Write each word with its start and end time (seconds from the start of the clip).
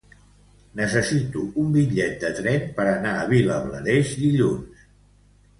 Necessito 0.79 1.43
un 1.65 1.69
bitllet 1.75 2.17
de 2.25 2.33
tren 2.39 2.65
per 2.79 2.87
anar 2.95 3.13
a 3.19 3.29
Vilablareix 3.35 4.15
dilluns. 4.23 4.85